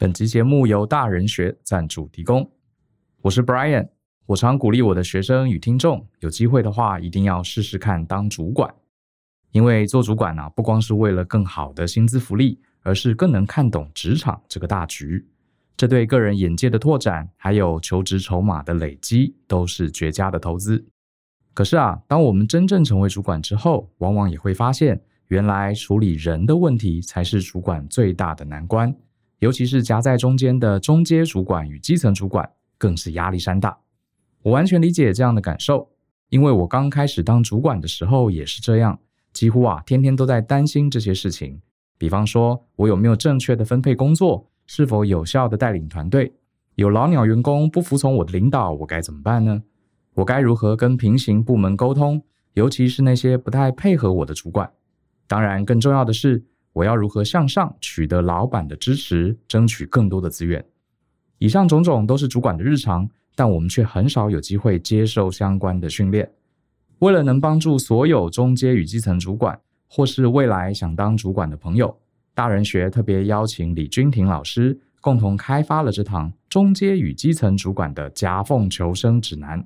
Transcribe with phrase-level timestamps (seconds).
[0.00, 2.48] 本集节目由大人学赞助提供。
[3.20, 3.88] 我是 Brian，
[4.26, 8.72] 我常鼓励我的学生与听众，有机会的话一定要试试看当主管，
[9.50, 15.26] 因为做主管呢、不光是为了更好的薪资福利，而是更能看懂职场这个大局。
[15.76, 20.86] 这对个人眼界的拓展，还有求职筹码的累积，都是绝佳的投资。
[21.52, 28.94] 可是啊，当我们真正成为主管之后，往往也会发现，原来处理人的问题才是主管最大的难关。
[29.38, 33.78] 尤其是夹在中间的中阶主管与基层主管，更是压力山大。
[34.42, 35.88] 我完全理解这样的感受，
[36.28, 38.98] 因为我刚开始当主管的时候也是这样，
[39.32, 41.60] 几乎啊天天都在担心这些事情。
[41.96, 46.32] 比方说，我有没有正确的分配工作，是否有效的带领团队？
[46.76, 49.62] 有老鸟员工不服从我的领导，我该怎么办呢？
[50.14, 52.22] 我该如何跟平行部门沟通，
[52.54, 54.70] 尤其是那些不太配合我的主管？
[55.26, 60.64] 当然，更重要的是，我要如何向上取得老板的支持，争取更多的资源？
[61.38, 66.30] 以上种种都是主管的日常，但我们却很少有机会接受相关的训练。
[66.98, 71.96] 为了能帮助所有中阶与基层主管，或是未来想当主管的朋友，
[72.34, 79.64] 大人学特别邀请李君婷老师共同开发了这堂中阶与基层主管的夹缝求生指南。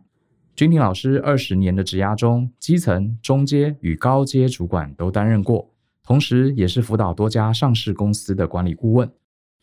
[0.55, 5.72] 君婷老师二十年的职涯中，基层、中阶与高阶主管都担任过，
[6.05, 9.11] 同时也是辅导多家上市公司的管理顾问。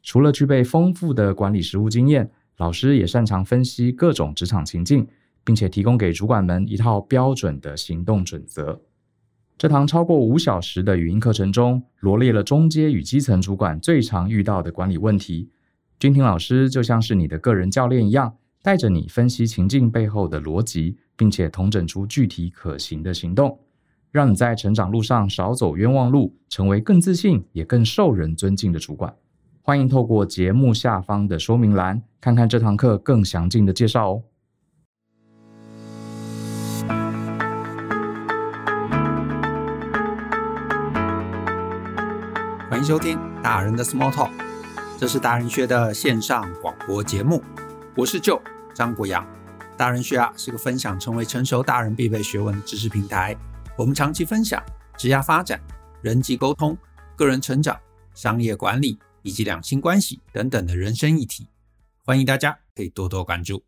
[0.01, 5.07] 除了具备丰富的管理实务经验，老师也擅长分析各种职场情境，
[5.43, 8.81] 并且提供给主管们一套标准的行动准则。
[9.57, 15.49] 这堂超过五小时的语音课程中，罗列了中阶与基层主管最常遇到的管理问题。
[15.99, 18.35] 君婷老师就像是你的个人教练一样。
[18.61, 23.57] 带着你分析情境背后的逻辑，并且统整出具体可行的行动，
[24.11, 29.13] 让你在成长路上少走冤枉路，成为更自信也更受人尊敬的主管。
[29.61, 34.23] 欢迎透过节目下方的说明栏，看看这堂课更详尽的介绍哦。
[42.67, 44.31] 欢迎收听大人的 Small Talk，
[44.97, 47.43] 这是大人学的线上广播节目。
[47.95, 48.41] 我是 Joe
[48.73, 49.23] 张国阳，
[49.77, 53.37] 大人学啊是个分享成为成熟大人必备学问的知识平台。
[53.79, 54.61] 我们长期分享
[54.97, 55.57] 职业发展、
[56.01, 56.77] 人际沟通、
[57.15, 57.79] 个人成长、
[58.13, 61.47] 商业管理以及两性关系等等的人生议题。
[62.03, 63.63] 欢迎大家可以多多关注。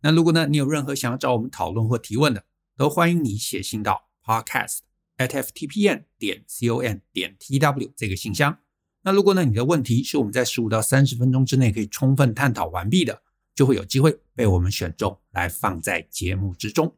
[0.00, 2.44] 那如果呢你有任何想要找我们讨论或提问的，
[2.76, 4.78] 都欢迎你写信到 podcast
[5.16, 8.56] at ftpn 点 com 点 tw 这个信箱。
[9.02, 13.22] 那如果呢你的问题是我们在十五到三十分钟之内可以充分探讨完毕的，
[13.56, 16.94] 就会有机会被我们选中来放在节目之中。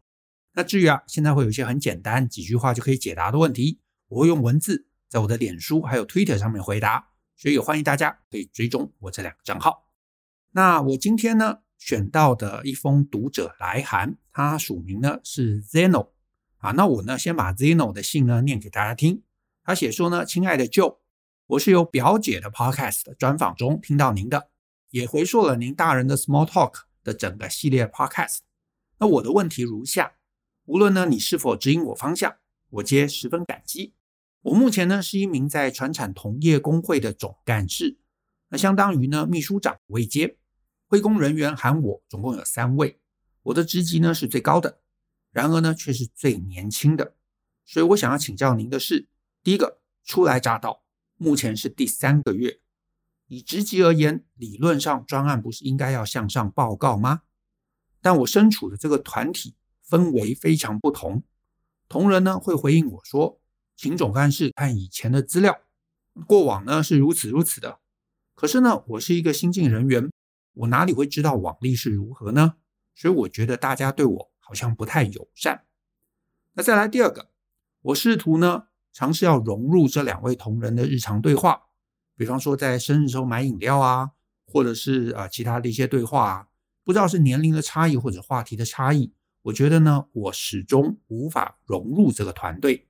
[0.60, 9.88] 那至于啊，现在会有一些很简单几句话就可以解答的问题，我会用文字在我的脸书还有 Twitter 上面回答，所以也欢迎大家可以追踪我这两个账号。
[10.50, 16.10] 那我今天呢选到的一封读者来函，他署名呢是 Zeno
[16.59, 19.22] 啊，那我呢先把 Zeno 的信呢念给大家听。
[19.65, 20.99] 他写说呢，亲爱的 Jo，
[21.47, 24.50] 我是由表姐的 Podcast 专访中听到您的。
[24.91, 28.41] 也回溯了您大人的 Small Talk 的整个系列 Podcast。
[28.99, 30.12] 那我的问题如下：
[30.70, 32.36] 无论呢你是否指引我方向，
[32.69, 33.92] 我皆十分感激。
[34.42, 37.98] 我目前呢是一名在船产同业工会的总干事，
[38.50, 40.36] 那相当于呢秘书长位阶。
[40.86, 43.00] 会工人员喊我总共有三位，
[43.42, 44.78] 我的职级呢是最高的，
[45.32, 47.16] 然而呢却是最年轻的。
[47.64, 49.08] 所以我想要请教您的是：
[49.42, 50.84] 第一个，初来乍到，
[51.16, 52.60] 目前是第三个月。
[53.26, 57.22] 以职级而言，理论上专案不是应该要向上报告吗？
[58.00, 59.56] 但我身处的这个团体
[59.91, 61.25] 氛围非常不同，
[61.89, 63.41] 同仁呢会回应我说
[63.77, 65.59] ：“请总干事看以前的资料，
[66.27, 67.81] 过往呢是如此如此的。”
[68.37, 70.11] 可是呢，我是一个新进人员，
[70.55, 72.55] 我哪里会知道往例是如何呢？
[72.95, 75.65] 所以我觉得大家对我好像不太友善。
[76.53, 77.31] 那再来第二个，
[77.83, 81.62] 我试图呢尝试要融入这两位同仁的日常对话。
[82.17, 84.11] 比方说，在生日时候买饮料啊，
[84.47, 86.49] 或者是啊其他的一些对话啊，
[86.85, 92.88] 不知道是年龄的差异或者话题的差异，我觉得呢，我始终无法融入这个团队。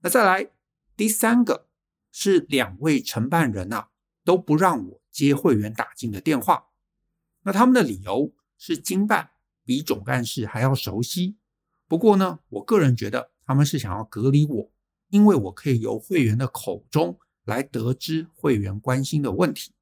[0.00, 0.50] 那再来
[0.96, 1.68] 第三个
[2.10, 3.90] 是两位承办人啊
[4.24, 6.66] 都不让我接会员打进的电话，
[7.42, 9.30] 那他们的理由是经办
[9.64, 11.36] 比总干事还要熟悉。
[11.86, 14.72] 不过呢，我个人觉得他们是想要隔离我，
[15.08, 17.18] 因为我可以由会员的口中。
[17.44, 19.72] 来得知会员关心的问题。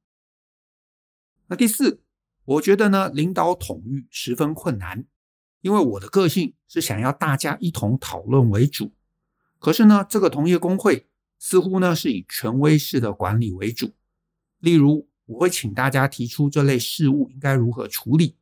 [1.48, 2.00] 那第四，
[2.44, 5.04] 我觉得呢，领导统御十分困难，
[5.60, 8.92] 因为我的个性是想要大家一同讨论为主。
[9.58, 11.08] 可是呢，这个同业公会
[11.38, 13.92] 似乎呢是以权威式的管理为主。
[14.58, 18.36] 例如，我会请大家提出这类事务应该如何处理。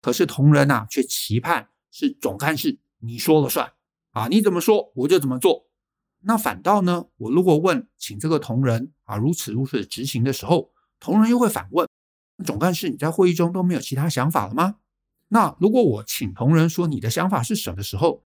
[0.00, 3.72] 可是同仁呐，却期盼是总干事你说了算
[4.12, 5.66] 啊，你怎么说我就怎么做。
[6.22, 11.88] 那反倒呢，我如果问，请这个同仁啊如此如此执行的时候，同仁又会反问，
[12.44, 14.76] 总干事你在会议中都没有其他想法了吗？
[15.32, 18.24] 那如果我请同仁说你的想法是什么时候，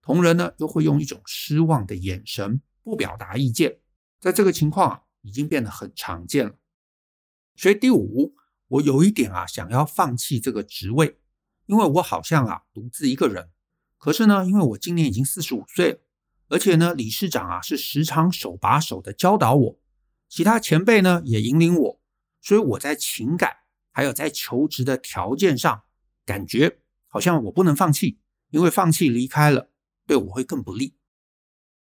[0.00, 3.78] 同仁呢又会用一种失望的眼神不表达意见，
[4.20, 6.54] 在这个情况啊已经变得很常见了。
[7.56, 8.34] 所以第五，
[8.68, 11.18] 我有一点啊想要放弃这个职位，
[11.66, 13.50] 因为我好像啊独自一个人。
[13.98, 15.98] 可是呢，因为我今年已经四十五岁了。
[16.48, 19.78] 而且呢，理事长啊是时常手把手的教导我，
[20.28, 22.00] 其他前辈呢也引领我，
[22.40, 23.56] 所以我在情感
[23.90, 25.82] 还有在求职的条件上，
[26.26, 28.18] 感觉好像我不能放弃，
[28.50, 29.70] 因为放弃离开了
[30.06, 30.94] 对我会更不利。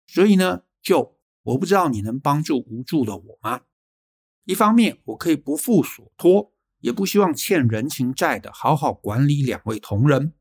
[0.06, 3.62] 所以呢，就我不知道你能帮助无助的我吗？
[4.44, 10.34] 一方面我可以不负所托，也不希望欠人情债的，好好管理两位同仁。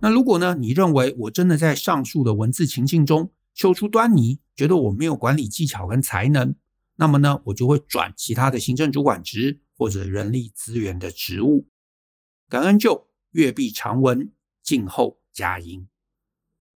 [0.00, 6.54] 那如果呢，你认为我真的在上述的文字情境中，嗅出端倪，觉得我没有管理技巧跟才能，
[6.96, 11.66] 那么呢，我就会转其他的行政主管职或者人力资源的职务。
[12.48, 13.05] 感恩就
[13.36, 15.86] 阅毕长文，静候佳音。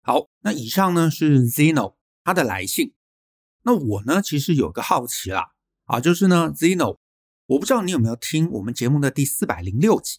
[0.03, 1.95] 好，那以上呢是 Zeno
[2.25, 2.95] 他的来信。
[3.63, 5.53] 那我呢，其实有个好奇啦，
[5.85, 6.99] 啊，就是呢，Zeno，
[7.47, 10.19] 我不知道你有没有听我们节目的第四百零六集，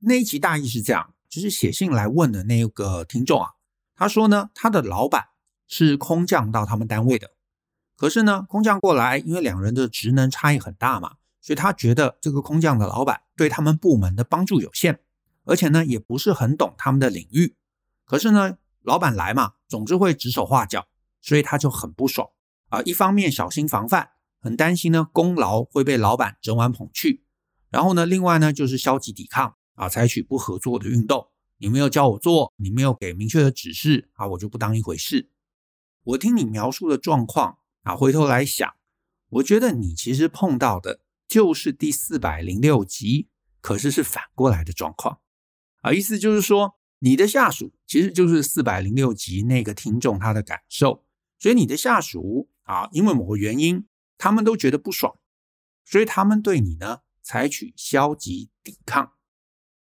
[0.00, 3.50] 那一集大意是这样，就是写信来问的那个听众啊，
[3.94, 5.28] 他说呢，他的老板。
[5.72, 7.30] 是空降到他们单位的，
[7.96, 14.98] 可是呢，空降过来，因为两人的职能差异很大嘛，所以他觉得这个空降的老板对他们部门的帮助有限，
[15.50, 17.56] 而且呢，也不是很懂他们的领域。
[18.04, 20.86] 可是呢，老板来嘛，总是会指手画脚，
[21.20, 22.28] 所以他就很不爽
[22.68, 22.80] 啊。
[22.82, 24.10] 一方面小心防范，
[24.40, 27.24] 很担心呢功劳会被老板整晚捧去，
[27.68, 31.26] 然后呢，另外呢就是消极抵抗啊，采取不合作的运动。
[31.58, 35.30] 你没有教我做，你没有给明确的指示啊，我就不当一回事。
[36.04, 38.72] 我听你描述的状况啊，回头来想，
[39.30, 43.28] 我觉得你其实碰到的就是第四百零六集，
[43.60, 45.18] 可是是反过来的状况
[45.80, 45.92] 啊。
[45.92, 51.04] 意思就是说，你的下属其实就是四百零六集那个听众他的感受，
[51.38, 53.86] 所以你的下属啊，因为某个原因，
[54.18, 55.14] 他们都觉得不爽，
[55.84, 59.12] 所以他们对你呢采取消极抵抗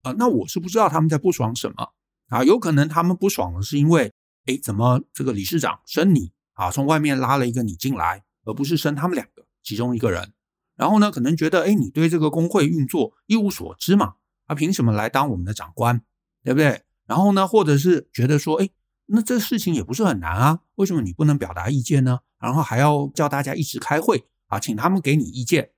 [0.04, 0.14] 啊。
[0.18, 1.94] 那我是不知道他们在不爽什么
[2.28, 4.12] 啊，有可能他们不爽的是因为。
[4.48, 6.72] 哎，怎么这个理事长升你啊？
[6.72, 10.34] 从外面拉了一个你进来，而不是升他们两个其中一个人。
[10.76, 14.16] 然后呢，可能觉得哎，你对这个工会运作一无所知嘛？
[14.52, 16.02] 啊，凭什么来当我们的长官，
[16.44, 16.82] 对不对？
[17.06, 18.70] 然后呢，或者是觉得说，哎，
[19.06, 22.20] 那这事情也不是很难啊，为什么你不能表达意见呢？
[22.40, 25.72] 然后还要叫大家一直开会啊，请他们给你意见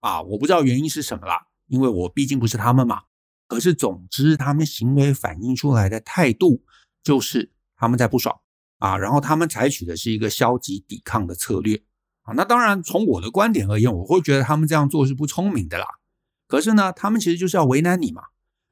[0.00, 0.20] 啊？
[0.20, 3.02] 我不知道原因是什么啦，因为我毕竟不是他们嘛。
[3.46, 6.62] 可是总之，他们行为反映出来的态度
[7.02, 7.52] 就是。
[7.82, 8.38] 他们在不爽
[8.76, 11.82] 啊，然后他们采取的是一个消极抵抗的策略
[12.24, 12.34] 啊。
[12.36, 15.86] 那当然，从我的观点而言，我会觉得他们这样做是不聪明的啦。
[16.50, 18.24] 可是呢，他们其实就是要为难你嘛。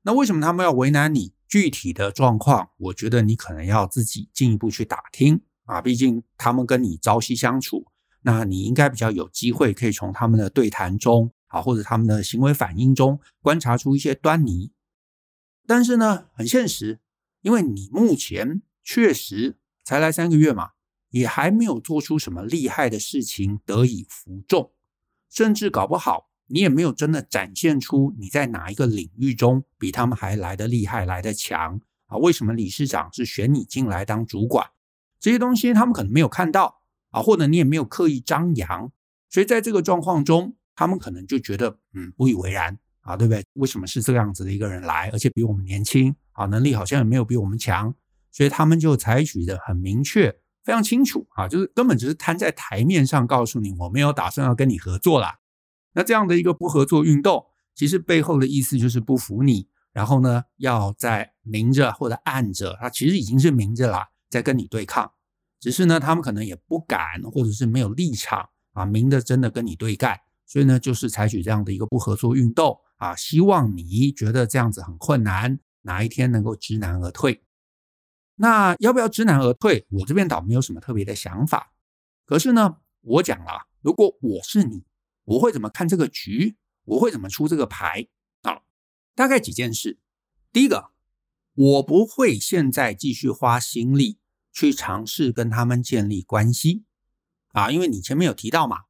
[0.02, 1.32] 那为什么他们要为难你？
[1.46, 5.80] 具体的状况，我觉得你可能要自己进一步去打听啊。
[5.80, 7.86] 毕竟他们跟你朝夕相处，
[8.22, 14.72] 那你应该比较有机会可以从他们的对谈中啊，或者他们的行为反应中观察出一些端倪。
[15.66, 17.00] 但是呢，很现实，
[17.42, 18.60] 因为你目前。
[18.90, 20.70] 确实才来三个月嘛，
[21.10, 24.72] 也还没有做出什么厉害的事情得以服众，
[25.28, 32.16] 甚至搞不好你也没有真的展现出你在哪一个领域中比他们还来得厉害、来得强啊？
[32.16, 34.66] 为什么理事长是选你进来当主管？
[35.20, 38.90] 这些东西他们可能没有看到啊，或者你也没有刻意张扬，
[39.28, 43.44] 所以在这个状况中，他们可能就觉得嗯不以为然啊，对不对？
[43.54, 47.94] 为什么是这样子的一个人来，而且比我们年轻啊，能力好像也没有比我们强？
[48.30, 50.30] 所以他们就采取的很明确、
[50.62, 55.37] 非常清楚啊，就是根本只是摊在台面上告诉你，我没有打算要跟你合作啦。
[55.98, 65.10] 那这样的一个不合作运动，其实背后的意思就是不服你，然后呢，要在明着或者暗着，他其实已经是明着啦，在跟你对抗。
[65.58, 70.16] 只是呢，他们可能也不敢，或者是没有立场啊，明着真的跟你对干。
[70.46, 77.42] 所以呢，就是采取这样的一个不合作运动啊，希望你觉得这样子很困难，哪一天能够知难而退。
[78.36, 79.84] 那要不要知难而退？
[79.90, 81.72] 我这边倒没有什么特别的想法。
[82.24, 84.84] 可是呢，我讲了，如果我是你，
[85.28, 86.56] 我会怎么看这个局？
[86.84, 88.08] 我会怎么出这个牌？
[88.42, 88.62] 啊，
[89.14, 89.98] 大概几件事。
[90.52, 90.90] 第一个，
[91.54, 94.18] 我不会现在继续花心力
[94.50, 96.84] 去尝试跟他们建立关系
[97.48, 98.84] 啊，因为你前面有提到嘛，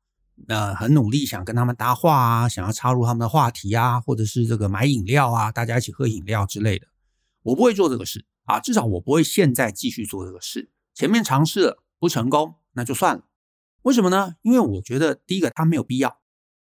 [0.46, 6.86] 呃，很努力想跟他们搭话啊，想要插入他们的话题啊，或者是这个买饮料啊，大家一起喝饮料之类的。
[7.42, 10.70] 我不会做这个事啊，至少我不会现在继续做这个事。
[10.94, 13.24] 前面尝试了不成功，那就算了。
[13.82, 14.36] 为什么呢？
[14.42, 16.20] 因为我觉得第一个他没有必要，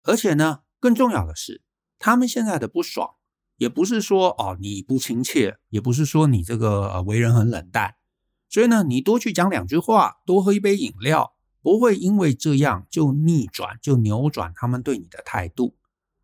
[0.04, 1.60] 而且呢，更重要的是，
[1.98, 3.10] 他们现在的不爽，
[3.56, 7.96] 也不是说哦你不亲切，也不是说你这个呃为人很冷淡，
[8.48, 11.32] 所以呢，你多去讲两句话，多喝一杯饮料。
[11.64, 15.76] 不会因为这样就逆转，就扭转他们对你的态度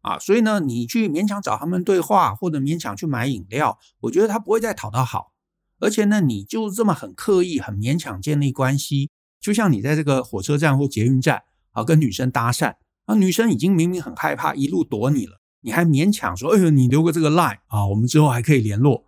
[0.03, 0.19] 啊！
[0.19, 5.33] 所以呢，你去勉强找他们对话，或者勉强去买饮料，我觉得他不会再讨到好。
[5.79, 9.09] 而且呢，你就这么很刻意、很勉强建立关系，
[9.41, 12.75] 就像你在这个火车站或捷运站啊，跟女生搭讪
[13.11, 19.05] 啊，女生已经明明很害怕，一路躲你了，你还勉强说：“哎呦，你留个这个 line 啊，我们之后还可以联络。”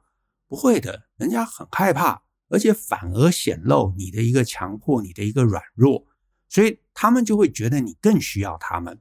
[0.48, 6.04] 不会的，人家很害怕，而且反而显露你的一个强迫，你的一个软弱。
[6.48, 9.00] 所以他们就会觉得你更需要他们，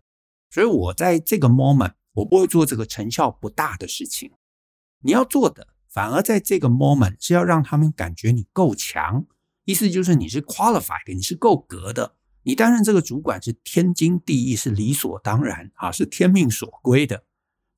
[0.52, 4.32] 所以我在这个 moment 我不会做这个成效不大的事情。
[5.00, 9.26] 你要做的，反而在这个 moment 是要让他们感觉你够强，
[9.66, 17.26] 意思就是你是 qualified，你是够格的，你担任这个主管是天经地义，是理所当然啊，是天命所归的。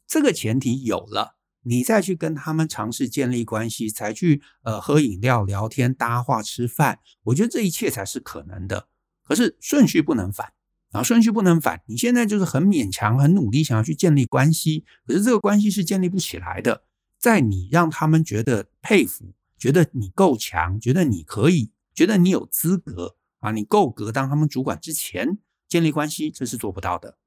[0.08, 8.88] 这个前提有了，你再去跟他们尝试建立关系，才去呃喝饮料、聊天、搭话、吃饭，我觉得这一切才是可能的。
[9.24, 10.54] 可是顺序不能反
[10.92, 11.82] 啊，顺序不能反。
[11.88, 16.84] 你现在就是很勉强、很努力想要去建立关系，可是这个关系是建立不起来的。
[17.18, 27.18] 在你让他们觉得佩服、觉得你够强、觉得你可以、觉得你有资格啊，你够格当他们主管之前，建立关系这是做不到的。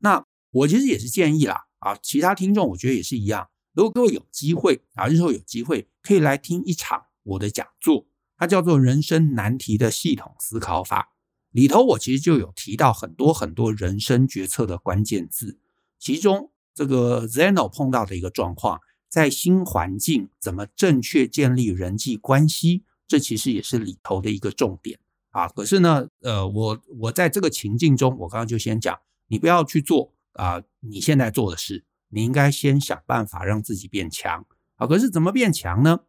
[0.00, 3.48] 那我其实也是建议啦啊，其他听众我觉得也是一样。
[3.72, 11.08] 如果各位有机会啊，日后有机会可以来听一场我的讲座，它叫做《人生难题的系统思考法》。
[11.52, 15.58] 里头我其实就有提到很多很多人生决策的关键字，
[15.98, 24.98] 其中这个 Zeno 碰到的一个状况，在新环境怎么正确建立人际关系，这其实也是里头的一个重点
[25.32, 25.48] 啊。
[25.48, 34.46] 可是呢，呃，我我在这个情境中，我刚刚就先讲，你不要去做啊你现在做的事，你应该先想办法让自己变强
[34.76, 34.86] 啊。
[34.86, 36.04] 可是怎么变强呢？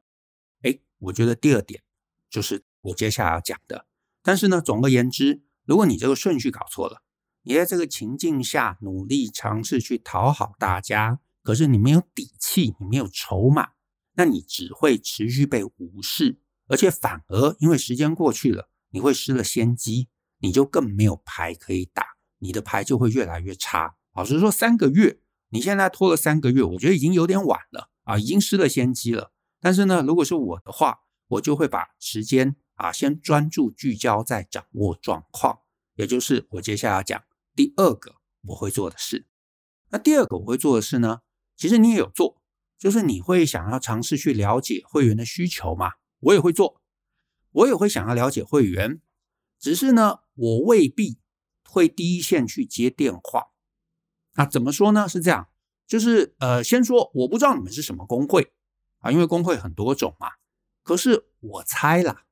[0.61, 1.81] 诶，我觉得第二点
[2.29, 3.87] 就是我接下来要讲的。
[4.21, 7.01] 但是呢，总而言之，如果你这个顺序搞错了，
[7.41, 13.71] 你在这个情境下努力尝试去讨好大家，可是你没有底气，你没有筹码，
[14.13, 20.07] 那你只会持续被无视，而且反而因为时间过去了，你会失了先机，
[20.39, 23.97] 你就更没有牌可以打，你的牌就会越来越差。
[24.15, 25.19] 老实说，三个月，
[25.49, 29.33] 你现在拖了三个月，我觉得已经有点晚了啊，已经失了先机了。
[29.59, 32.55] 但是呢，如果是我的话，我就会把时间。
[32.75, 35.59] 啊，先专注聚焦在掌握状况，
[35.93, 37.23] 也就是我接下来要讲
[37.55, 38.15] 第二个
[38.47, 39.27] 我会做的事。
[39.91, 41.19] 那第二个我会做的事呢，
[41.55, 42.41] 其实你也有做，
[42.79, 45.91] 就是你会想要尝试去了解会员的需求嘛。
[46.21, 46.81] 我也会做，
[47.53, 49.01] 我也会想要了解会员，
[49.57, 51.17] 只是呢，我未必
[51.67, 53.47] 会第一线去接电话。
[54.35, 55.07] 那怎么说呢？
[55.07, 55.47] 是这样，
[55.87, 58.53] 就是呃，先说我不知道你们是什么工会
[58.99, 60.31] 啊，因为工会很多种嘛。
[60.83, 62.25] 可是我猜啦。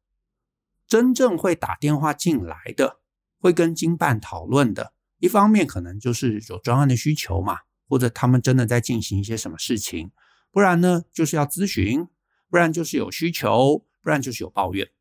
[0.87, 2.99] 真正会打电话进来的，
[3.39, 10.11] 会跟经办讨论的，一方面可能就是有专案的需求嘛，或者他们真的在进行一些什么事情，
[10.51, 12.05] 不然呢就是要咨询，
[12.49, 14.91] 不然就是有需求，不然就是有抱怨。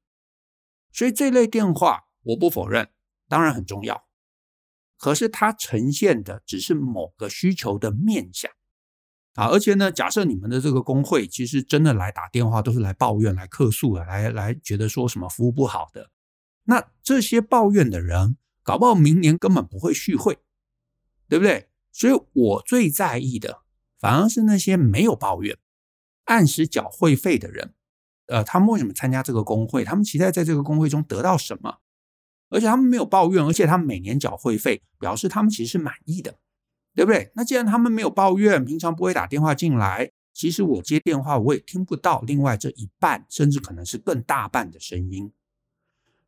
[0.92, 2.90] 所以这类电话我不否认，
[3.28, 4.06] 当然很重要，
[4.98, 8.50] 可是它呈现的只是某个需求的面向。
[9.34, 16.10] 啊，而且呢，假设你们的这个工会其实真的来打电话，都是来抱怨、来客诉的，来来觉得说什么服务不好的，
[16.64, 20.38] 那这些抱怨的人，搞不好明年根本不会续会，
[21.28, 21.68] 对不对？
[21.92, 23.62] 所以我最在意的，
[23.98, 25.56] 反而是那些没有抱怨、
[26.24, 27.74] 按时缴会费的人。
[28.30, 29.84] 呃，他们为什么参加这个工会？
[29.84, 31.78] 他们期待在这个工会中得到什么？
[32.48, 36.36] 而且他们没有抱怨，而且他们每年缴会费，表示他们其实是满意的。
[36.92, 37.30] 对不对？
[37.36, 45.32] 那既然他们没有抱怨，平常不会打电话进来，其实我接电话我也听不到另外这一半，甚至可能是更大半的声音。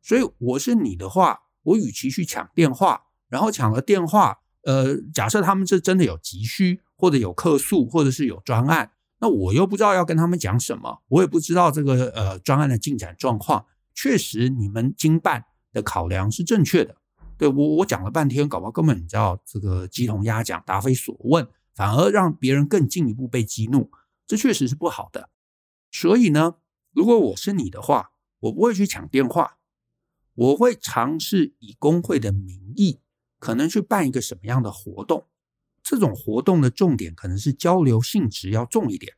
[0.01, 8.91] 所以我是你的话，我与其去抢电话，然后抢了电话，呃，假设他们是真的有急需，或者有客诉，或者是有专案，
[9.23, 13.65] 那我又不知道要跟他们讲什么，我也不知道这个呃专案的进展状况。
[13.95, 16.97] 确实，你们经办的考量是正确的。
[17.37, 23.89] 对，我我讲了半天，搞不好根本你知道这个鸡同鸭讲，答非所问，反而让别人更进一步被激怒，
[24.27, 25.29] 这确实是不好的。
[25.89, 26.55] 所以呢，
[26.91, 28.11] 如果我是你的话，
[28.41, 29.57] 我不会去抢电话，
[30.35, 32.99] 我会尝试以工会的名义
[33.39, 35.27] 可能去办一个什么样的活动，
[35.83, 39.13] 这种活动的重点可能是交流性质要重一点。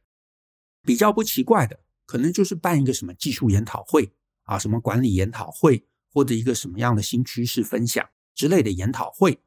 [0.82, 4.12] 比较不奇怪的，可能就是办一个什么技术研讨会
[4.44, 9.40] 啊，什么管理研讨会，或者一个什么样的新趋势分享之类的研讨会，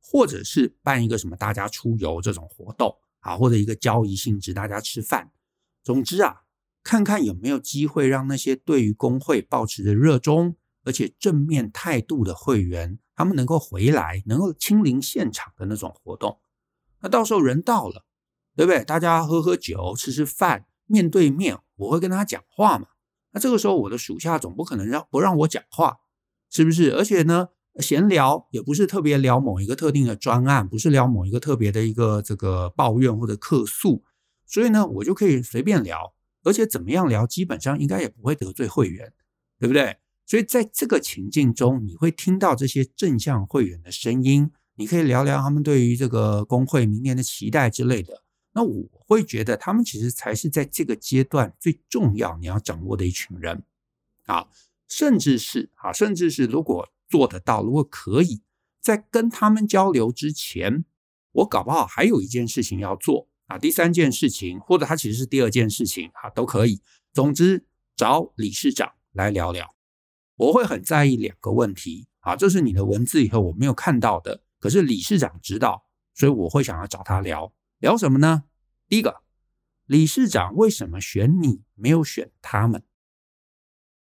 [0.00, 5.32] 或者是办一个什么大家出游这种活动啊，或者一个交易性质大家吃饭。
[5.82, 6.42] 总之啊，
[6.82, 16.38] 看看有没有机会让那些对于工会保持着热衷而且正面态度的会员，他们能够回来，能够亲临现场的那种活动。
[17.04, 18.06] 那到时候人到了，
[18.56, 18.82] 对不对？
[18.82, 20.64] 大家喝喝酒，吃吃饭。
[20.86, 22.88] 面对面，我会跟他讲话嘛。
[23.32, 25.98] 那这个时候，我的属下总不可能让不让我讲话，
[26.50, 26.94] 是不是？
[26.94, 34.02] 而且呢，闲聊也不是特别聊某一个特定的专案，不是聊某一个特别的一个这个抱怨或者客诉，
[34.46, 39.12] 所以呢，我就可以随便聊，而且怎么样聊，基本上应该也不会得罪会员，
[39.58, 39.98] 对不对？
[40.26, 48.22] 所以在这个情境中，你会听到这些正向会员的声音，你可以聊聊他们对于这个工会明年的期待之类的。
[48.52, 53.64] 那我会觉得他们其实才是在这个阶段最重要你要掌握的一群人
[54.26, 54.46] 啊，
[54.88, 58.42] 甚至是啊，甚至是如果做得到，如果可以
[58.80, 60.84] 在跟他们交流之前，
[61.32, 66.80] 我搞不好还有一件事情要做啊，第三件事情或者他其实是第二件事情啊，都可以。
[67.12, 67.66] 总之
[67.96, 69.74] 找理事长来聊聊，
[70.36, 77.52] 我会很在意两个问题啊，这是你的文字以后我没有看到的，可是理事长知道，所以我会想要找他聊。
[77.80, 78.44] 聊什么呢？
[78.88, 79.20] 第一个，
[79.84, 82.82] 理事长为什么选你，没有选他们？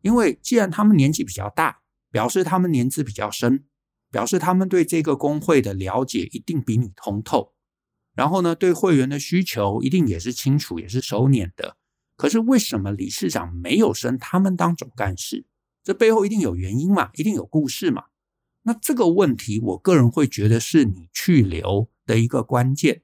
[0.02, 1.80] 因为既然他们年纪比较大，
[2.12, 3.68] 表示他们年资比较深，
[4.12, 7.54] 表示他们对这个工会的了解一定比你通透。
[8.14, 11.78] 然后呢，对会员的需求一定也是清楚，也是熟稔的。
[12.18, 15.46] 可是为什么理事长没有升他们当总干事？
[15.86, 18.08] 这背后一定有原因嘛，一定有故事嘛。
[18.70, 23.02] 那这个问题，我个人会觉得是你去留的一个关键。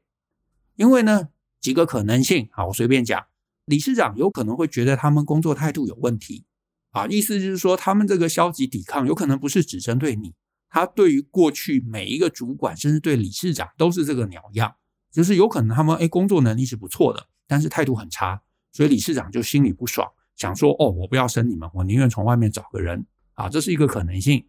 [0.76, 1.30] 因为呢，
[1.60, 3.26] 几个可能性啊，我随便讲，
[3.66, 6.46] 理事长有可能会觉得他们工作态度有问题
[6.92, 10.36] 啊，意思就是说，他们这个消极抵抗有可能不是只针对你，
[10.70, 14.76] 他对于过去每一个主管，甚至对理事长都是这个鸟样，
[15.12, 18.40] 就是有可能他们哎工作能力是不错的，但是态度很差，
[18.72, 24.46] 所以理事长就心里不爽，想说哦，我不要升你们，我宁愿从外面找个人啊，这是一个可能性。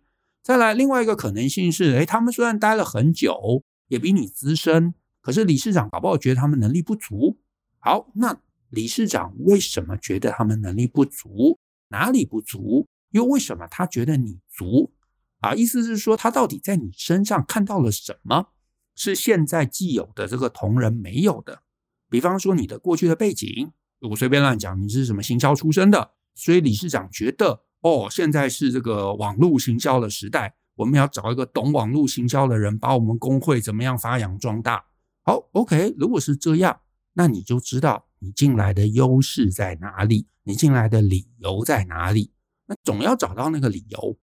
[0.47, 4.95] 再来，另外一个可能性是，哎，他们虽然待了很久，也比你资深。
[5.21, 7.41] 可是理事长搞不好觉得他们能力不足。
[7.81, 11.59] 好，那理事长为什么觉得他们能力不足？
[11.89, 12.87] 哪里不足？
[13.11, 14.93] 又为什么他觉得你足？
[15.41, 18.51] 啊，意思是说他到底在你身上看到了什么？
[18.95, 21.63] 是现在既有的这个同仁没有的？
[22.09, 26.13] 比方说你的过去的背景，我随便乱讲，你是什么行销出身的？
[26.37, 34.87] 所以理事长觉得，哦，现在是这个网络行销的时代，我们要找一个懂网络行销的人，把我们工会怎么样发扬壮大。
[35.23, 36.81] 好，OK，如果是这样，
[37.13, 42.33] 那你就知道你进来的优势在哪里，你进来的理由在哪里。
[42.67, 44.19] 那总要找到那个理由，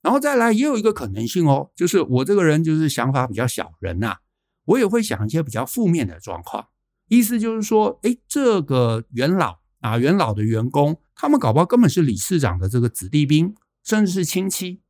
[0.00, 4.18] 然后再来也有一个可能性哦，就是我这个人就是想法比较小人呐，
[4.66, 6.68] 我也会想一些比较负面的状况。
[7.08, 14.80] 意思就是说，诶，这个元老啊，元老的员工，他们搞不好根本是理事长的这个子弟兵，甚至是亲戚。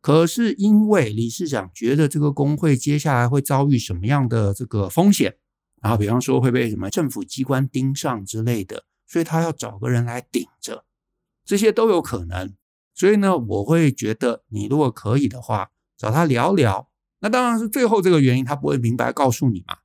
[0.00, 5.36] 可是因为理事长觉得这个工会接下来会遭遇什么样的这个风险，
[5.82, 10.84] 然后比方说会被什么政府机关盯上之类的，所以他要找个人来顶着，
[11.44, 12.54] 这些都有可能。
[12.94, 16.88] 所以呢，我会觉得你如果可以的话，找他聊聊。
[17.18, 19.78] 那当然是最后这个原因他不会明白告诉你嘛。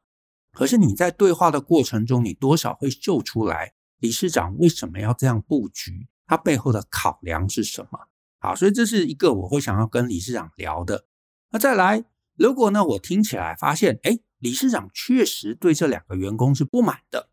[0.51, 8.08] 可是你在对话的过程中，你多少会嗅出来理事长为什么要这样布局，他背后的考量是什么。
[8.39, 11.05] 好，所以这是一个我会想要跟理事长聊的。
[11.51, 12.05] 那再来，
[12.36, 17.29] 如果呢，我听起来发现，哎，理事长确实对这两个员工是不满的，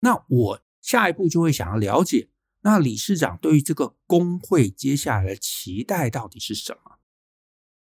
[0.00, 2.30] 那我下一步就会想要了解，
[2.62, 6.98] 那理事长对于这个工会接下来的期待到底是什么？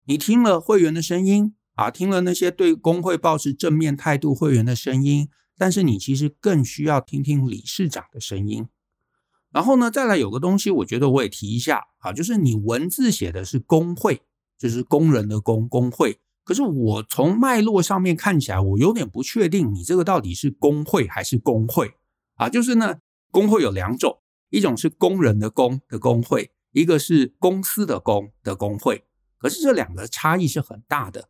[0.06, 8.68] 你听了会员的声音啊，听了那些对工会抱持正面态度会员的声音，但是你其实更需要听听理事长的声音。
[9.52, 14.22] 然后呢，再来有个东西，我觉得我也提一下啊，就是你文字写的是工会，
[14.58, 21.94] 就是工人的工工会，可是我从脉络上面看起来，我有点不确定你这个到底是工会还是工会
[22.36, 22.50] 啊？
[22.50, 22.98] 就是呢，
[23.32, 29.06] 工会有两种，一种是工人的工的工会，一个是公司的工的工会，
[29.38, 31.30] 可是这两个差异是很大的，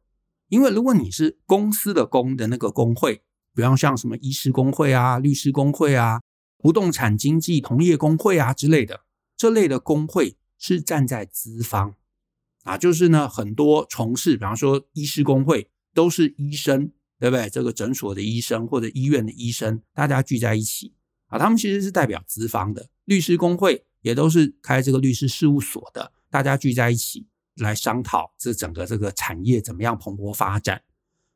[0.50, 3.22] 因为如果你是公司的工的那个工会，
[3.56, 6.22] 比方像什么医师工会啊、律师工会啊。
[6.58, 9.02] 不动产经纪同业工会啊之类的，
[9.38, 11.94] 这类的工会是站在资方
[12.64, 17.48] 啊，就是呢很多从事，比方说医师工会都是医生，对不对？
[17.52, 20.96] 这个诊所的医生或者医院的医生，大家聚在一起
[21.28, 22.90] 啊，他们其实是代表资方的。
[23.04, 30.82] 律师工会也都是开这个律师事务所的，大家聚在一起来商讨这整个这个产业怎么样蓬勃发展。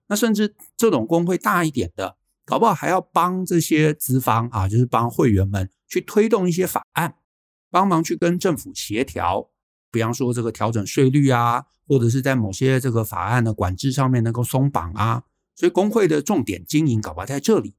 [0.09, 7.15] 那甚至这种工会大一点的，搞不好还要帮这些资方啊，就是帮会员们去推动一些法案，
[7.71, 9.49] 帮忙去跟政府协调，
[9.91, 15.23] 比方说这个调整税率啊，或者是在某些这个法案的管制上面能够松绑啊。
[15.55, 17.75] 所以工会的重点经营搞不好在这里。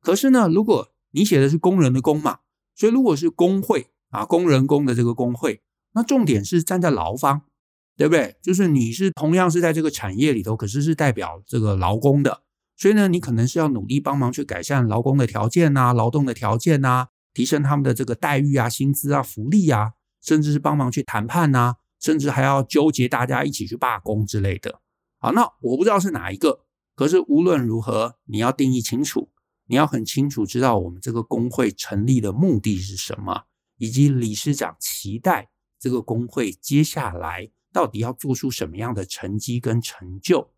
[0.00, 2.40] 可是呢，如果你写的是工人的工嘛，
[2.74, 7.42] 所以如果是工会啊，工人工的这个工会，那重点是站在劳方。
[8.02, 8.34] 对不对？
[8.42, 12.42] 就是你是同样是在这个产业里头，可是是代表这个劳工的，
[12.76, 24.80] 所以呢，你可能是要努力帮忙去改善劳工的条件啊，劳动的条件啊，提升他们的这个待遇啊、薪资啊、福利啊，甚至是帮忙去谈判啊，甚至还要纠结大家一起去罢工之类的。
[25.20, 26.64] 好，那我不知道是哪一个，
[26.96, 29.30] 可是无论如何，你要定义清楚，
[29.68, 33.44] 你要很清楚知道我们这个工会成立的目的是什么，
[33.78, 37.50] 以及理事长期待这个工会接下来。
[37.72, 40.52] 到底要做出什么样的成绩跟成就？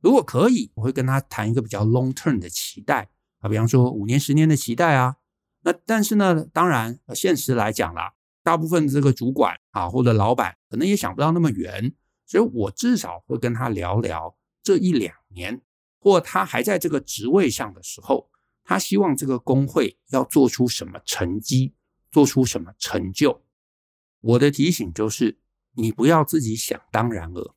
[0.00, 5.18] 如果可以，我会跟他谈一个比较 long term 的期待啊，比方说五年、十年的期待啊。
[5.60, 11.94] 那但是呢，当然现实来讲啦，大部分这个主管啊或者老板可能也想不到那么远，
[12.26, 15.60] 所以我至少会跟他聊聊这一两年，
[16.00, 18.30] 或他还在这个职位上的时候，
[18.64, 21.74] 他希望这个工会要做出什么成绩，
[22.10, 23.44] 做出什么成就。
[24.20, 25.41] 我的提醒就是。
[25.74, 27.54] 你不要自己想当然了，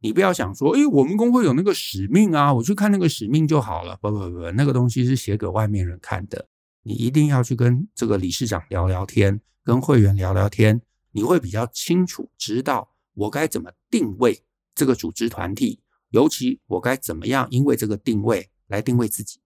[0.00, 3.98] 你不要想说，诶，我们工会有那个使命啊，我去看那个使命就好了。
[4.00, 6.48] 不不不，那个东西是写给外面人看的。
[6.82, 10.80] 你一定要去跟这个理事长聊聊天，跟会员聊聊天，
[11.12, 14.42] 你会比较清楚知道我该怎么定位
[14.74, 19.40] 这个组织团体，尤其我该怎么样因为这个定位来定位自己。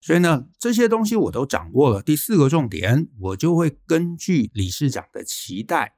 [0.00, 2.02] 所以呢，这些东西我都掌握了。
[2.02, 5.97] 第四个重点，我就会根据理事长的期待。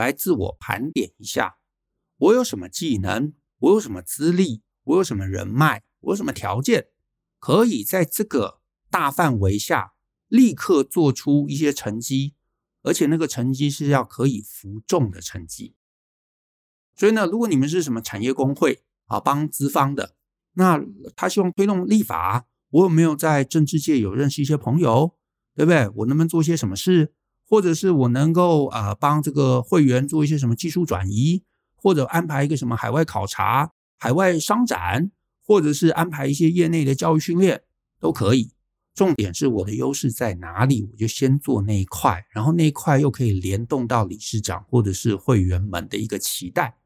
[0.00, 1.58] 来自我盘点一下，
[2.16, 6.88] 我有什么技能，我有什么资历，我有什么人脉，我有什么条件，
[7.38, 9.92] 可以在这个大范围下
[10.26, 12.34] 立刻做出一些成绩，
[12.82, 15.76] 而且那个成绩是要可以服众的成绩。
[16.96, 20.16] 所以呢，如果你们是什么产业工会啊，帮资方的，
[20.54, 20.82] 那
[21.14, 25.18] 他希望推动立法，我有没有在政治界有认识一些朋友，
[25.54, 25.86] 对不对？
[25.96, 27.14] 我能不能做些什么事？
[27.50, 31.42] 或者是我能够啊帮这个会员做一些什么技术转移，
[31.74, 35.10] 或者安排一个什么海外考察、海外商展，
[35.44, 37.64] 或者是安排一些业内的教育训练
[37.98, 38.52] 都可以。
[38.94, 46.76] 重点是我的优势在哪里，我就先做那一块，然后那一块又可以联动到理事长或者是会员们的一个期待。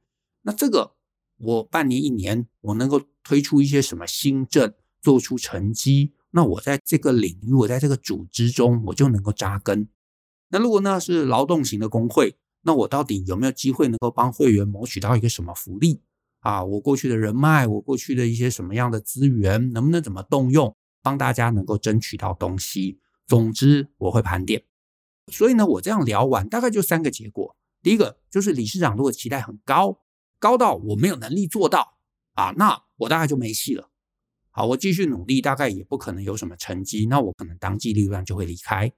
[0.43, 0.95] 那这个
[1.37, 4.73] 我半年一年我能够推出一些什么新政，
[5.03, 9.87] 做出成绩，那我在这个领域，我在这个组织中，我就能够扎根。
[10.55, 16.01] 那如果那是劳动型的工会，那我到底有没有机会能够帮会员谋取到一个什么福利
[16.39, 16.63] 啊？
[16.63, 23.01] 我过去的人脉，我过去的一些什么样的资源，能不能怎么动用，帮大家能够争取到东西？
[23.27, 24.63] 总之我会盘点。
[25.33, 27.57] 所以呢，我这样聊完，大概就三个结果。
[27.83, 29.99] 第一个就是理事长如果期待很高，
[30.39, 31.99] 高到我没有能力做到
[32.35, 33.91] 啊，那我大概就没戏了。
[34.53, 38.93] 好，我继续努力，大概也不可能有什么成绩，那我可能当机立断就会离开。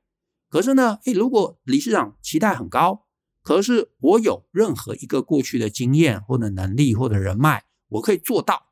[0.57, 3.05] 可是呢，诶，如果理事长期待很高，
[3.43, 8.69] 可是我有任何一个过去的经验或者能力或者人脉，我可以做到，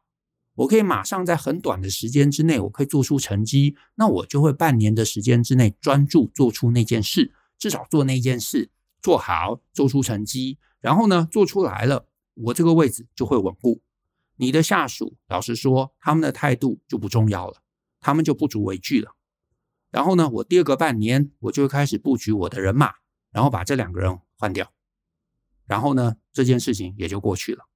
[0.55, 8.71] 我可以马上在很短的时间之内，我可以做出成绩，那我就会半年的时间之内专注做出那件事，至少做那件事
[9.03, 13.83] 做好，做出成绩，然后呢，做出来了，我这个位置就会稳固。
[14.37, 17.59] 你的下属，老实说，他们的态度就不重要了，
[18.01, 19.15] 他们就不足为惧了。
[19.95, 22.95] 然后呢，我第二个半年我就开始布局我的人马，
[23.31, 24.73] 然后把这两个人换掉，
[25.69, 27.67] 然后呢，这件事情也就过去了。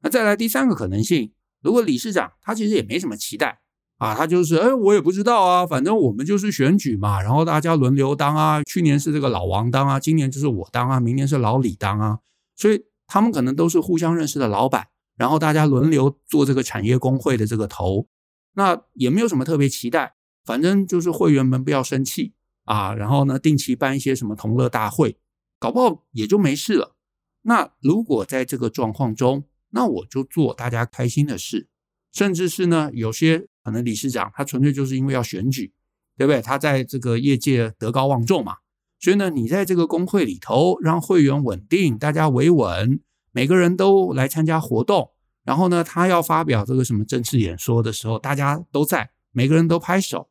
[0.00, 3.60] 那再来第三个可能性，如果理事长他其实也没什么期待
[3.98, 12.20] 啊，他就是哎，我也不知道啊，反正我们就是选举嘛，然后大家轮流当啊，去年是这个老王当啊，今年就是我当啊，明年是老李当啊，
[12.56, 18.08] 所以他们可能都是互相认识的老板，然后大家轮流做这个产业工会的这个头，
[18.54, 20.13] 那也没有什么特别期待。
[20.44, 25.16] 反正就是会员们不要生气啊，然后呢，定期办一些什么同乐大会，
[25.58, 26.94] 搞不好也就没事了。
[27.42, 31.68] 那如果在这个状况中，那我就做大家开心的事，
[32.12, 35.72] 甚至是呢，有些可能理事长他纯粹就是因为要选举，
[36.16, 36.40] 对不对？
[36.40, 38.56] 他在这个业界德高望重嘛，
[39.00, 43.00] 所以呢，你在这个工会里头让会员稳定，大家维稳，
[43.32, 45.10] 每个人都来参加活动，
[45.42, 50.28] 然后呢，他要发表这个什么正式演说的时候，大家都在，每个人都拍手。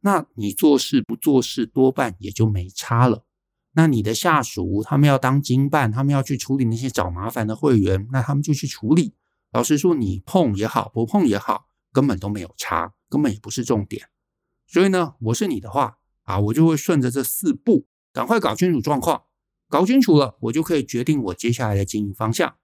[0.00, 3.24] 那你做事不做事，多半也就没差了。
[3.72, 9.14] 那你的下属他们要当经办，他们要去处理那些找麻烦的会员，那他们就去处理。
[9.52, 14.08] 老实说，你碰也好，不碰也好，根本都没有差，根本也不是重点。
[14.66, 19.22] 所以呢，我是你的话啊，我就会顺着这四步，赶快搞清楚状况，
[19.68, 22.56] 搞清楚了，我就可以决定我接下来的经营方向。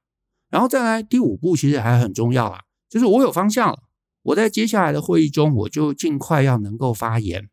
[0.49, 3.86] 然后再来第五步，其实还很重要啊，就是我有方向了。
[4.27, 7.49] 我在接下来的会议中，我就尽快要能够发言。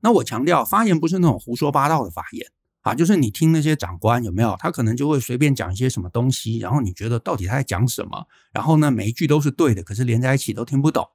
[0.00, 2.46] 那我强调，发言不是那种胡说八道的发言
[2.82, 11.08] 啊，就是你听那些长官有没有，他可能就会随便讲一些什么东西，然后你觉得到底他在讲什么，然后呢，每一句都是对的，可是连在一起都听不懂。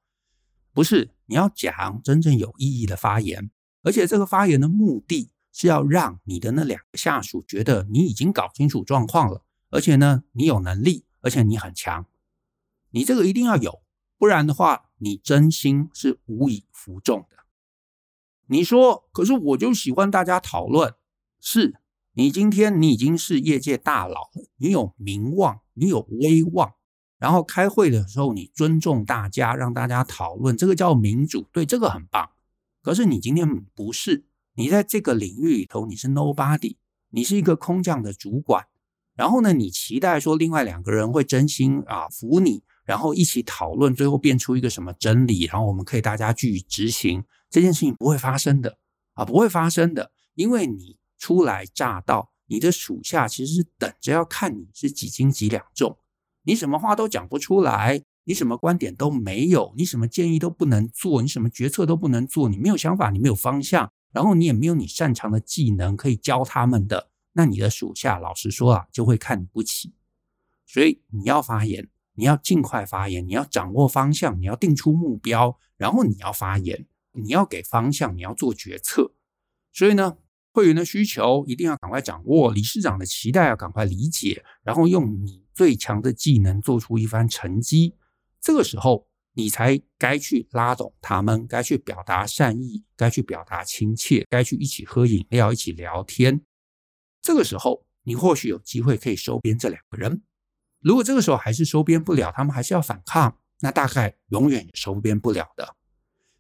[0.74, 3.50] 不是，你要讲真正有意义的发言，
[3.84, 12.06] 而且这个发言的目的是要让你的那两个下属觉得你已经搞清楚状况了，而且呢，你有能力，而且你很强，
[12.92, 13.80] 你这个一定要有。
[14.18, 17.38] 不然的话，你真心是无以服众的。
[18.48, 20.94] 你说，可是我就喜欢大家讨论。
[21.40, 21.76] 是，
[22.14, 26.74] 你今天你已经是业界大佬了，你有名望，你有威望，
[27.18, 32.32] 然后开会的时候你尊重大家，让大家讨论，这个叫民主，对，这个很棒。
[32.82, 36.78] 可是你今天不是，你在这个领域里头你是 nobody，
[37.10, 38.68] 你是一个空降的主管。
[39.14, 42.64] 然后呢，你期待说另外两个人会真心啊服你。
[42.90, 48.80] 然后一起讨论，最后变出一个什么真理，然后我们可以大家去执行这件事情，不会发生的
[49.14, 56.00] 啊，不会发生的，因为你初来乍到，你的属下其实是等着要看你是几斤几两重，
[56.42, 69.94] 你什么话都讲不出来，你什么观点都没有，你什么建议都不能做，你什么决策都不能做，你没有想法，你没有方向，然后你也没有你擅长的技能可以教他们的，那你的属下老实说啊，就会看不起，
[70.66, 71.88] 所以你要发言。
[72.20, 79.14] 你要尽快发言，你要掌握方向，你要定出目标，然后你要发言，你要给方向，你要做决策。
[79.72, 80.18] 所以呢，
[80.52, 87.96] 会员的需求一定要赶快掌握，理事长的期待要赶快理解，然后用你最强的技能做出一番成绩。
[88.42, 96.42] 这个时候，你才该去拉拢他们，该去表达善意，该去表达亲切，该去一起喝饮料，一起聊天。
[97.22, 100.22] 这个时候，你或许有机会可以收编这两个人。
[100.80, 105.76] 如果这个时候还是收编不了，他们还是要反抗，那大概永远也收编不了的。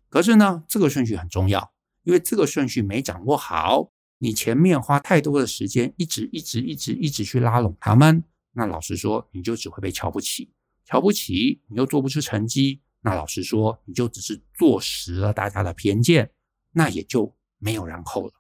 [0.08, 1.73] 可是呢，这个顺序很重要，
[2.04, 8.23] 因为这个顺序没掌握好，你前面花太多的时间，一直一直一直一直去拉拢他们，
[8.54, 10.52] 那老实说，你就只会被瞧不起，
[10.86, 16.32] 瞧不起你又做不出成绩，那老实说，你就只是坐实了大家的偏见，
[16.71, 18.34] 那也就没有然后了。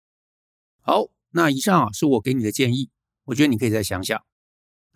[0.81, 2.89] 好，那以上啊是我给你的建议，
[3.25, 4.23] 我觉得你可以再想想。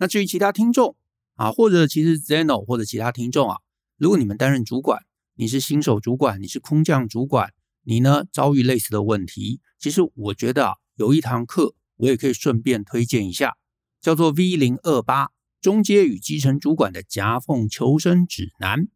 [0.04, 0.98] 那至于其他听众
[1.36, 3.56] 啊，或者其实 Zeno 或者其他听众啊，
[3.98, 5.00] 如果你们担任主管，
[5.36, 7.54] 你是新手主管，你是空降主管，
[7.86, 13.56] 你呢遭遇类似的问题，其实我觉得啊，有一堂课我也可以顺便推荐一下，
[14.02, 15.30] 叫做 V 零二八
[15.62, 18.90] 中阶与基层主管的夹缝求生指南，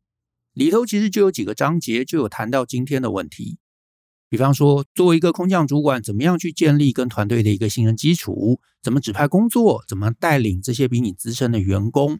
[0.51, 3.59] 里头其实就有几个章节就有谈到今天的问题。
[4.29, 8.59] 比方说，作为一个空降主管，怎么样去建立跟团队的一个信任基础？
[8.83, 9.85] 怎么指派工作？
[9.87, 12.19] 怎么带领这些比你资深的员工？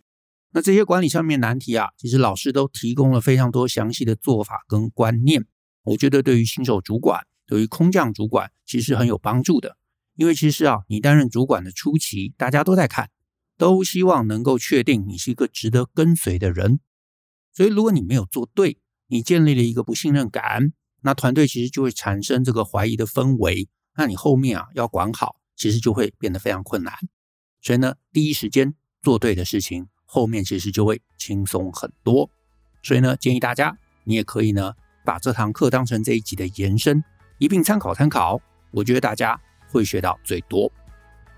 [0.54, 5.46] 那这些管理上面难题啊，其实老师都提供了非常多详细的做法跟观念。
[5.84, 9.78] 我觉得对于新手主管，对于空降主管，其实很有帮助的。
[10.16, 13.10] 因为其实啊，你担任主管的初期，大家都在看，
[13.58, 16.80] 都希望能够确定你是一个值得跟随的人。
[17.54, 20.72] 所以，如果你没有做对，你建立了一个不信任感。
[21.02, 26.94] 那团队其实就会产生这个怀疑的氛围，那你后面啊要管好，其实就会变得非常困难。
[27.62, 32.30] 所以呢，第一时间做对的事情，后面其实就会轻松很多。
[32.84, 34.74] 所以呢，建议大家你也可以呢
[35.06, 37.04] 把这堂课当成这一集的延伸，
[37.38, 38.40] 一并参考参考。
[38.72, 40.72] 我觉得大家会学到最多。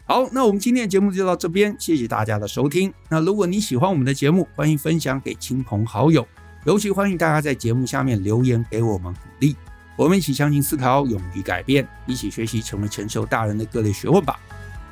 [0.06, 2.92] 好，那我们今天的节目就到这边，谢谢大家的收听。
[3.10, 6.28] 那如果你喜欢我们的节目，欢迎分享给亲朋好友。
[6.66, 9.56] 尤其欢迎大家在节目下面留言给我们鼓励，
[9.96, 14.40] 我们一起相信思考，勇于改变，一起学习成为成熟大人的各类学问吧。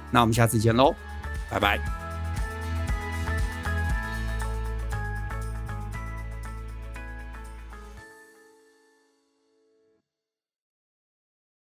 [0.10, 0.95] 那我们下次见喽，
[1.49, 2.07] 拜拜。